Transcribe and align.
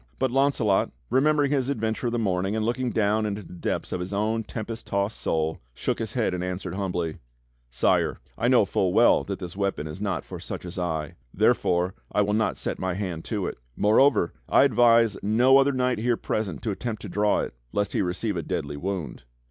^^" 0.01 0.03
But 0.17 0.31
Launcelot, 0.31 0.89
remembering 1.11 1.51
his 1.51 1.69
adventure 1.69 2.07
of 2.07 2.11
the 2.11 2.17
morning, 2.17 2.55
and 2.55 2.65
looking 2.65 2.89
down 2.89 3.23
into 3.27 3.43
the 3.43 3.53
depths 3.53 3.91
of 3.91 3.99
his 3.99 4.11
own 4.11 4.43
tempest 4.43 4.87
tossed 4.87 5.19
soul, 5.19 5.59
shook 5.75 5.97
^ 5.97 5.99
his 5.99 6.13
head 6.13 6.33
and 6.33 6.43
answered 6.43 6.73
humbly: 6.73 7.17
"Sire, 7.69 8.19
I 8.35 8.47
know 8.47 8.65
full 8.65 8.93
well 8.93 9.23
that 9.25 9.37
this 9.37 9.55
weapon 9.55 9.85
is 9.85 10.01
not 10.01 10.25
for 10.25 10.39
such 10.39 10.65
as 10.65 10.79
I, 10.79 11.17
therefore 11.31 11.93
I 12.11 12.23
will 12.23 12.33
not 12.33 12.57
set 12.57 12.79
my 12.79 12.95
hand 12.95 13.23
to 13.25 13.45
it. 13.45 13.59
Moreover 13.75 14.33
I 14.49 14.63
advise 14.63 15.17
no 15.21 15.59
other 15.59 15.71
knight 15.71 15.99
here 15.99 16.17
present 16.17 16.63
to 16.63 16.71
attempt 16.71 17.03
to 17.03 17.07
draw 17.07 17.41
it 17.41 17.53
lest 17.71 17.93
he 17.93 18.01
receive 18.01 18.35
a 18.35 18.41
deadly 18.41 18.77
wound." 18.77 19.21